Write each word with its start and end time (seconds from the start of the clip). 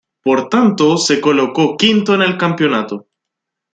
Por 0.23 0.49
tanto, 0.49 0.97
se 0.97 1.21
colocó 1.21 1.77
quinto 1.77 2.15
en 2.15 2.23
el 2.23 2.35
campeonato. 2.35 3.05